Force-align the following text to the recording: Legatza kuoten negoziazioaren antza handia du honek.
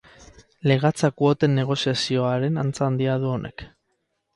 Legatza 0.71 1.11
kuoten 1.21 1.55
negoziazioaren 1.59 2.61
antza 2.67 2.87
handia 2.91 3.23
du 3.27 3.33
honek. 3.39 3.69